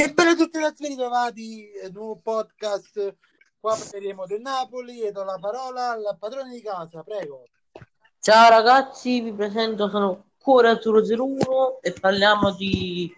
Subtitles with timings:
[0.00, 3.16] E a tutti ragazzi, ben ritrovati un nuovo podcast.
[3.60, 7.44] Qua parleremo del Napoli e do la parola al padrone di casa, prego.
[8.18, 13.14] Ciao ragazzi, vi presento, sono Cuore 001 e parliamo di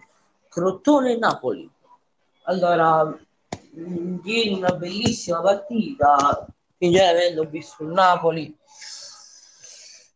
[0.49, 1.71] Crotone Napoli.
[2.47, 3.17] Allora,
[4.25, 6.45] ieri una bellissima partita,
[6.77, 8.53] sinceramente ho visto il Napoli,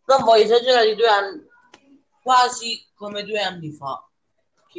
[0.08, 1.48] non voglio esagerare, di due anni,
[2.22, 4.06] quasi come due anni fa,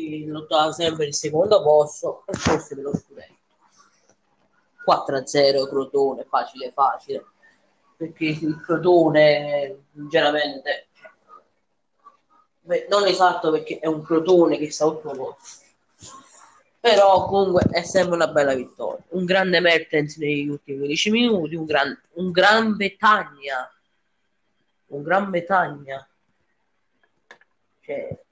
[0.06, 3.36] che lottava sempre il secondo posto e forse per lo scudetto.
[4.86, 7.24] 4-0 Crotone, facile facile,
[7.96, 10.88] perché il Crotone, sinceramente,
[12.60, 15.66] beh, non esatto perché è un Crotone che sta otto posto,
[16.80, 19.04] però comunque è sempre una bella vittoria.
[19.08, 23.70] Un grande Mertens negli ultimi 15 minuti, un gran, un gran Betagna,
[24.86, 26.08] un gran Betagna.
[27.80, 28.24] Cioè,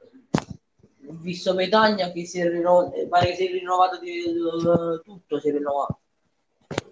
[1.08, 5.40] ho visto Betagna che si è rinnovato, pare che si è rinnovato di, eh, tutto,
[5.40, 5.98] si è rinnovato.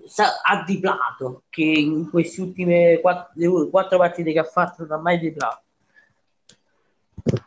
[0.06, 5.02] Sa- ha diplato che in queste ultime quattro, quattro partite che ha fatto non ha
[5.02, 5.62] mai diplato.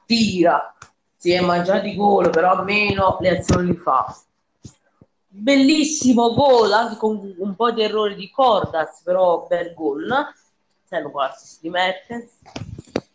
[0.06, 0.76] Tira,
[1.16, 4.16] si è mangiato i gol, però almeno le azioni li fa.
[5.28, 10.08] Bellissimo gol, anche con un po' di errori di Cordas, però bel gol.
[10.84, 12.32] Sempre con l'assist di Mertens.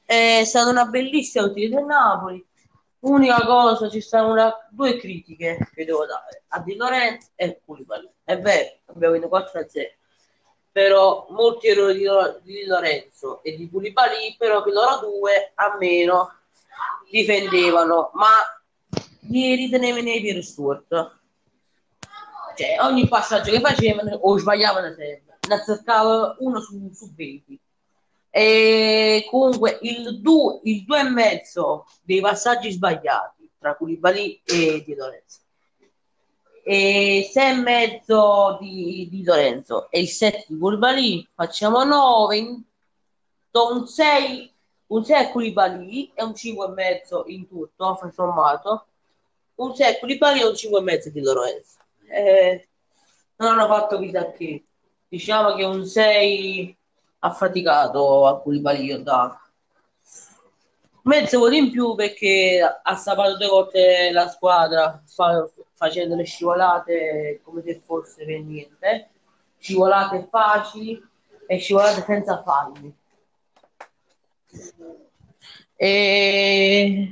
[0.05, 2.47] È stata una bellissima utilità del Napoli.
[3.03, 7.56] Unica cosa, ci stanno una, due critiche che devo dare a Di Lorenzo e a
[7.64, 8.08] Koulibaly.
[8.22, 9.67] È vero, abbiamo vinto 4-0,
[10.70, 12.06] però molti errori di,
[12.42, 16.42] di Lorenzo e di Koulibaly, però che loro due almeno
[17.11, 18.28] difendevano, ma
[19.30, 21.19] ieri tenevano i Piero Stewart.
[22.55, 27.62] Cioè, ogni passaggio che facevano o sbagliavano sempre, ne azzeccava uno su, su 20.
[28.35, 34.95] E comunque il 2 il due e mezzo dei passaggi sbagliati tra Koulibaly e Di
[34.95, 35.41] Lorenzo.
[36.65, 42.63] E 6 e mezzo di, di Lorenzo e il 7 di Koulibaly facciamo 9
[43.53, 44.53] un 6
[44.87, 48.87] un 6 a Koulibaly e un 5 e mezzo in tutto sommato.
[49.57, 51.79] Un 6 a Koulibaly e un 5 e mezzo di Lorenzo.
[52.09, 52.69] Eh,
[53.37, 54.65] non hanno fatto chissà che.
[55.09, 56.77] Diciamo che un 6
[57.25, 59.37] affaticato a Koulibaly io da
[61.03, 67.41] mezzo voto in più perché ha salvato due volte la squadra fa- facendo le scivolate
[67.43, 69.11] come se fosse per niente.
[69.59, 71.01] Scivolate facili
[71.47, 72.95] e scivolate senza falli.
[75.77, 77.11] E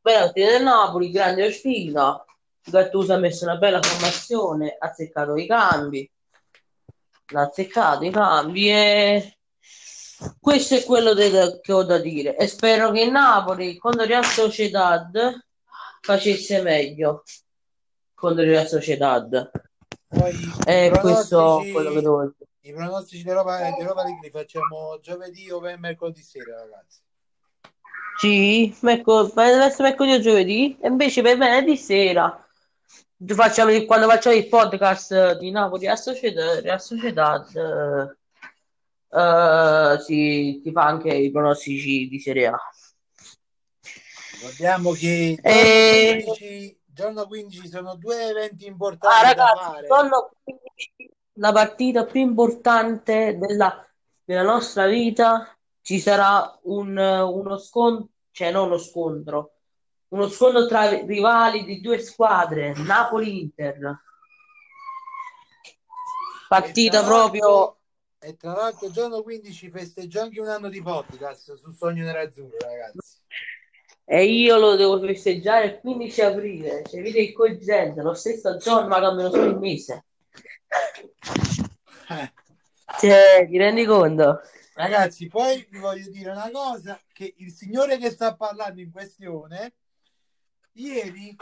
[0.00, 2.24] penalti del Napoli grande sfida.
[2.62, 6.08] Gattuso ha messo una bella formazione ha azzeccato i cambi
[7.30, 9.38] l'ha azzeccato i cambi e
[10.38, 12.36] questo è quello de- che ho da dire.
[12.36, 15.44] E spero che Napoli contro Real Sociedad
[16.00, 17.22] facesse meglio.
[18.14, 19.50] Contro Real Sociedad.
[20.08, 20.34] Poi
[20.66, 22.34] e i questo è quello che devo dire.
[22.62, 26.98] i pronostici dell'Europa, dell'Europa League li facciamo giovedì o mercoledì sera, ragazzi.
[28.18, 30.76] sì, mercol- deve essere mercoledì o giovedì?
[30.80, 32.44] E invece per venerdì sera
[33.26, 38.16] facciamo quando facciamo il podcast di Napoli Real Sociedad eh,
[39.12, 42.58] eh, si, si fa anche i pronostici di Serie A.
[44.34, 50.30] Ricordiamo che E- giorno 15, giorno 15 sono due eventi Ah, importanti da ragazzi, giorno
[50.42, 53.86] 15, la partita più importante della,
[54.24, 59.59] della nostra vita ci sarà un, uno scontro, cioè non uno scontro,
[60.10, 64.00] uno scontro tra rivali di due squadre, Napoli-Inter.
[66.48, 67.76] Partita E proprio
[68.18, 72.56] E tra l'altro, il giorno 15 festeggio anche un anno di podcast su Sogno Nerazzurro,
[72.58, 73.18] ragazzi.
[74.04, 78.88] e io lo devo festeggiare il 15 aprile, cioè vedi il coincidente, lo stesso giorno
[78.88, 80.04] ma cambiano solo il mese.
[82.08, 82.32] Eh,
[82.98, 84.40] Cioè, ti rendi conto?
[84.74, 89.74] Ragazzi, poi vi voglio dire una cosa, che il signore che sta parlando in questione,
[90.72, 91.36] ieri,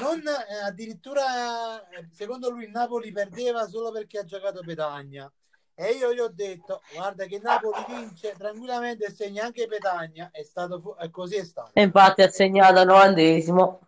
[0.00, 5.30] non, eh, addirittura, eh, secondo lui, il Napoli perdeva solo perché ha giocato Petagna.
[5.76, 10.30] E io gli ho detto, guarda che Napoli vince tranquillamente e segna anche Petagna.
[10.30, 11.70] È stato fu- e così è stato.
[11.74, 13.80] E infatti ha segnato al novantesimo.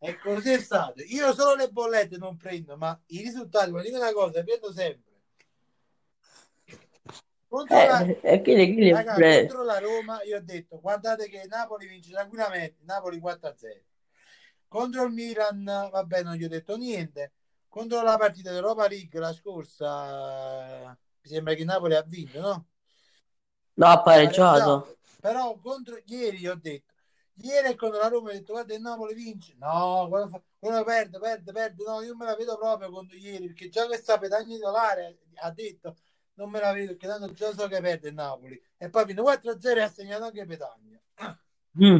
[0.00, 1.00] E così è stato.
[1.02, 5.12] Io solo le bollette non prendo, ma i risultati, ma dico una cosa, prendo sempre.
[7.48, 11.44] Contro la, Eh, quindi, quindi- Raga, eh, contro la Roma io ho detto guardate che
[11.46, 13.80] Napoli vince tranquillamente Napoli 4-0
[14.74, 17.34] contro il Milan vabbè non gli ho detto niente
[17.68, 20.88] contro la partita dell'Europa League la scorsa
[21.20, 22.66] mi sembra che Napoli ha vinto no?
[23.74, 24.96] no, ha Pareggiato.
[25.20, 26.92] però contro ieri ho detto
[27.36, 29.56] Ieri contro la Roma ha detto guarda il Napoli vince.
[29.58, 31.82] No, quello, fa- quello perde, perde, perde.
[31.84, 35.96] No, io me la vedo proprio contro ieri perché già questa pedagna titolare ha detto
[36.34, 38.62] non me la vedo perché tanto già so che perde il Napoli.
[38.76, 41.00] E poi fino 4-0 e ha segnato anche Petagna.
[41.82, 41.98] Mm.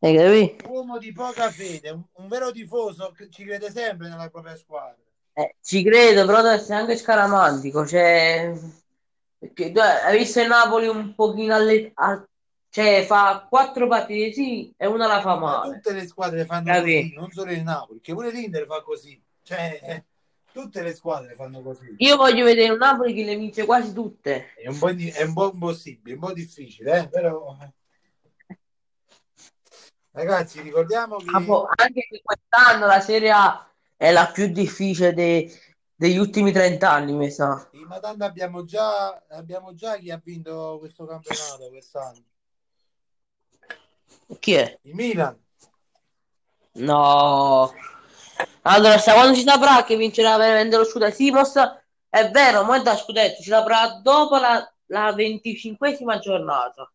[0.00, 0.68] Hai capito?
[0.70, 4.96] Uomo di poca fede, un, un vero tifoso che ci crede sempre nella propria squadra.
[5.32, 7.86] Eh, ci credo, però deve essere anche scaramantico.
[7.86, 8.52] Cioè,
[9.38, 12.24] perché tu hai visto il Napoli un pochino alle, a-
[12.70, 15.74] cioè fa quattro partite sì e una la fa Ma male.
[15.76, 17.02] tutte le squadre fanno Capì?
[17.02, 19.20] così, non solo il Napoli, che pure l'Inter fa così.
[19.42, 20.04] Cioè, eh,
[20.52, 21.94] tutte le squadre fanno così.
[21.98, 24.54] Io voglio vedere un Napoli che le vince quasi tutte.
[24.54, 27.56] È un po', di- è un po' impossibile, un po' difficile, eh, però...
[30.12, 31.26] Ragazzi, ricordiamo che...
[31.30, 35.52] Anche che quest'anno la Serie A è la più difficile dei-
[35.94, 37.68] degli ultimi 30 anni, mi sa.
[37.72, 42.22] Sì, ma tanto abbiamo già, abbiamo già chi ha vinto questo campionato quest'anno.
[44.38, 44.78] Chi è?
[44.82, 45.36] Il Milan.
[46.74, 47.72] No.
[48.62, 51.54] Allora, sta quando ci saprà che vincerà veramente lo scudetto Simos,
[52.08, 56.90] è vero, ma è da scudetto, ci saprà dopo la, la 25esima giornata.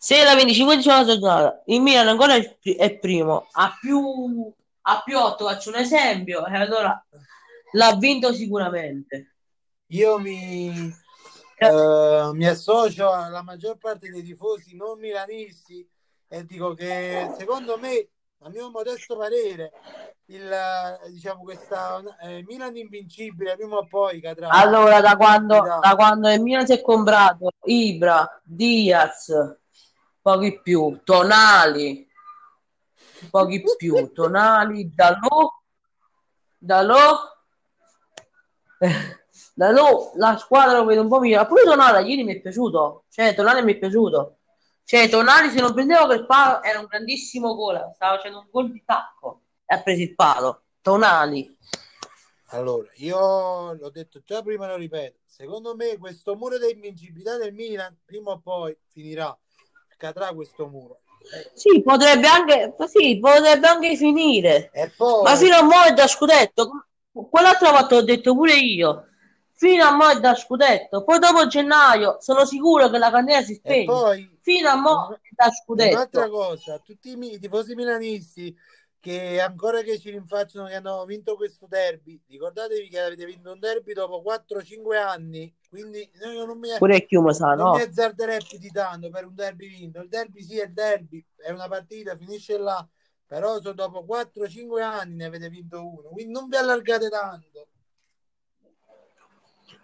[0.00, 5.44] Se la 25esima giornata il Milan ancora è, è primo, ha più, ha più 8,
[5.44, 7.04] faccio un esempio, e allora
[7.72, 9.34] l'ha vinto sicuramente.
[9.88, 10.68] Io mi,
[11.56, 15.84] eh, mi associo alla maggior parte dei tifosi non milanisti
[16.28, 18.08] e dico che secondo me,
[18.42, 19.72] a mio modesto parere,
[20.26, 24.50] il, eh, diciamo questa eh, Milan invincibile prima o poi cadrà.
[24.50, 29.56] Allora, da quando, da quando il Milan si è comprato Ibra, Diaz,
[30.20, 32.06] pochi più, Tonali,
[33.30, 35.50] pochi più, Tonali, Dalò,
[36.58, 37.18] Dalò,
[38.80, 39.16] eh,
[39.54, 41.46] Dalò, la squadra lo vedo un po' migliore.
[41.46, 44.38] Pure Tonali ieri mi è piaciuto, cioè Tonali mi è piaciuto.
[44.84, 48.72] Cioè Tonali se non prendeva quel palo era un grandissimo gol, stava facendo un gol
[48.72, 50.62] di tacco e ha preso il palo.
[50.80, 51.56] Tonali.
[52.52, 57.52] Allora, io l'ho detto già prima, lo ripeto, secondo me questo muro di invincibilità del
[57.52, 59.38] Milan prima o poi finirà,
[59.98, 61.00] cadrà questo muro.
[61.34, 64.70] Eh, Sì, potrebbe anche, sì, potrebbe anche finire.
[64.96, 65.24] Poi...
[65.24, 66.86] Ma fino a mo' è da scudetto.
[67.12, 69.04] Quell'altra volta l'ho detto pure io.
[69.52, 71.04] Fino a mo' è da scudetto.
[71.04, 73.84] Poi dopo gennaio sono sicuro che la candela si spegne.
[73.84, 76.28] poi Fino a mo' è da un'altra scudetto.
[76.28, 78.56] cosa, tutti i, i tifosi milanisti
[79.00, 83.58] che ancora che ci rinfacciano che hanno vinto questo derby, ricordatevi che avete vinto un
[83.58, 87.72] derby dopo 4-5 anni, quindi io non mi, Pure Chiumo sa, non no?
[87.76, 90.00] mi azzarderei più di tanto per un derby vinto.
[90.00, 92.86] Il derby sì è il derby, è una partita, finisce là,
[93.26, 97.68] però so dopo 4-5 anni ne avete vinto uno, quindi non vi allargate tanto.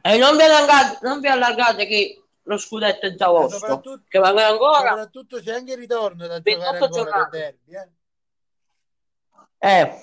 [0.07, 3.59] E non vi allargate, non vi allargate che lo scudetto è già E vostro.
[3.59, 4.89] soprattutto, Che manca ancora.
[4.89, 7.39] soprattutto c'è anche il ritorno da 28 giocare ancora del giornate.
[7.39, 7.93] derby, eh.
[9.65, 9.99] Eh,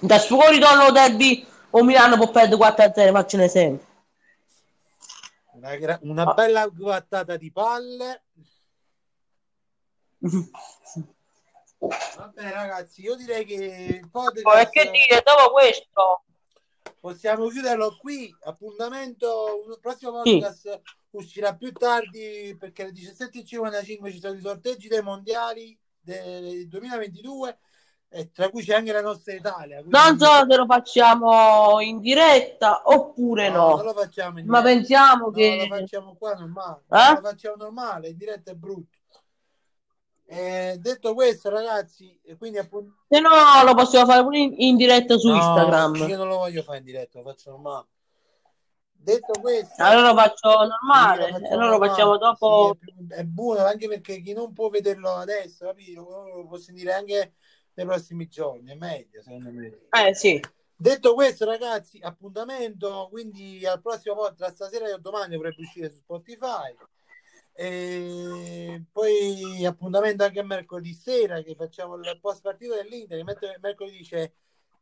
[0.00, 3.86] da suo ritorno derby o Milano può perdere 4-0, faccio un esempio.
[5.52, 8.24] Una, una bella guattata di palle.
[11.78, 13.54] Vabbè, ragazzi, io direi che
[14.02, 16.24] il podcast che dire, dopo questo,
[17.00, 18.30] possiamo chiuderlo qui.
[18.42, 20.38] Appuntamento, il prossimo Sì.
[20.38, 27.58] podcast uscirà più tardi perché alle 17.55 ci sono i sorteggi dei mondiali del 2022
[28.14, 29.78] e tra cui c'è anche la nostra Italia.
[29.78, 34.46] quindi- non so se lo facciamo in diretta oppure No, no, non lo facciamo in
[34.46, 35.66] ma pensiamo No, che...
[35.68, 36.82] lo facciamo qua normale.
[36.90, 37.14] Eh?
[37.14, 38.98] Lo facciamo normale, in diretta è brutto.
[40.26, 43.04] Eh, detto questo, ragazzi, e quindi appunto.
[43.08, 43.30] Se no
[43.64, 45.94] lo possiamo fare pure in, in diretta su No, Instagram.
[46.08, 47.86] Io non lo voglio fare in diretta, lo faccio normale.
[48.92, 52.64] Detto questo, Allora lo faccio sì, lo normale, facciamo allora lo facciamo dopo...
[52.64, 56.02] Sì, è, più- è buono anche perché chi non può vederlo adesso, capito?
[56.02, 57.32] Lo può sentire anche
[57.74, 58.70] nei prossimi giorni.
[58.72, 59.72] È meglio, secondo me.
[59.90, 60.40] Eh sì,
[60.82, 66.74] Detto questo, ragazzi, appuntamento quindi al prossimo podcast stasera o domani dovrebbe uscire su Spotify.
[67.54, 73.22] E poi appuntamento anche mercoledì sera che facciamo il post partita dell'Inter.
[73.60, 74.28] Mercoledì c'è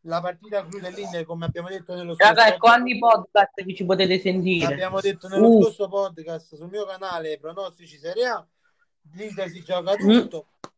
[0.05, 4.19] la partita clou dell'Inter, come abbiamo detto nello scorso raga, quanti podcast che ci potete
[4.19, 4.73] sentire?
[4.73, 5.63] Abbiamo detto nello Uh.
[5.63, 8.47] scorso podcast sul mio canale pronostici Serie A.
[9.13, 10.29] L'Inter si gioca Mm.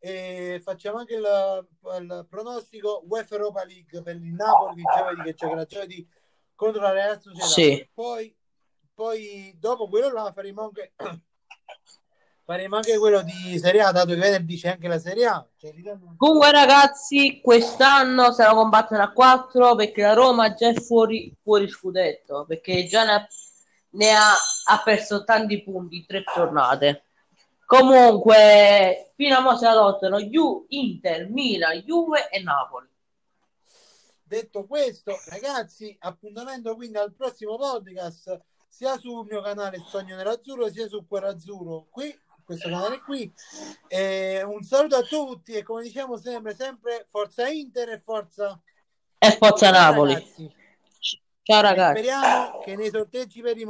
[0.04, 1.68] E facciamo anche il,
[2.00, 6.09] il pronostico UEFA Europa League per il Napoli di giovedì che giocherà giovedì
[6.56, 7.49] contro la Real Sociedad.
[7.49, 7.88] Sì.
[7.94, 8.37] Poi,
[8.92, 10.94] poi dopo quello là faremo anche
[12.42, 15.49] faremo anche quello di Serie A, dato che venerdì c'è anche la Serie A.
[15.56, 15.73] Cioè,
[16.16, 22.44] Comunque ragazzi, quest'anno sarà combattere a 4 perché la Roma già è fuori, fuori scudetto,
[22.49, 23.26] perché già ne ha,
[23.90, 24.32] ne ha,
[24.64, 27.04] ha perso tanti punti in tre giornate.
[27.73, 32.87] Comunque, fino a mo' si adottano Ju, Inter, Milan, Juve e Napoli.
[34.23, 40.87] Detto questo, ragazzi, appuntamento quindi al prossimo podcast, sia sul mio canale Sogno Nerazzurro, sia
[40.87, 42.14] su Querazzurro, qui,
[42.45, 43.33] questo canale qui.
[43.88, 48.61] E un saluto a tutti e come diciamo sempre, sempre forza Inter e forza,
[49.17, 50.12] E forza Napoli.
[50.12, 50.55] ragazzi.
[51.45, 52.02] Ciao ragazzi.
[52.02, 53.64] Speriamo che nei sorteggi per i